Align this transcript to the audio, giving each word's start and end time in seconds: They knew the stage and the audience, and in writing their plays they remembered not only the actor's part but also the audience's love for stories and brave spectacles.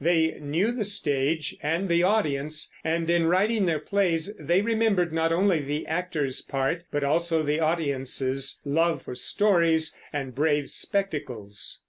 They 0.03 0.39
knew 0.41 0.71
the 0.71 0.83
stage 0.83 1.55
and 1.61 1.87
the 1.87 2.01
audience, 2.01 2.71
and 2.83 3.07
in 3.07 3.27
writing 3.27 3.67
their 3.67 3.77
plays 3.77 4.35
they 4.39 4.59
remembered 4.63 5.13
not 5.13 5.31
only 5.31 5.59
the 5.59 5.85
actor's 5.85 6.41
part 6.41 6.85
but 6.89 7.03
also 7.03 7.43
the 7.43 7.59
audience's 7.59 8.59
love 8.65 9.03
for 9.03 9.13
stories 9.13 9.95
and 10.11 10.33
brave 10.33 10.71
spectacles. 10.71 11.79